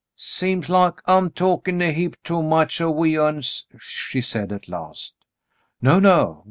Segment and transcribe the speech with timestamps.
[0.15, 5.13] "Seems like I'm talkin' a heap too much o' we uns," she said, at last.
[5.79, 6.39] "No, no.